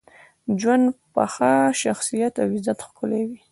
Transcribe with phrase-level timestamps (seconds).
[0.59, 1.51] ژوند په ښه
[1.83, 3.39] شخصیت او عزت ښکلی وي.